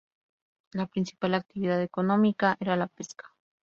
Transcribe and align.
La 0.71 0.87
principal 0.87 1.35
actividad 1.35 1.79
económica 1.83 2.57
era 2.59 2.75
la 2.75 2.87
pesca. 2.87 3.35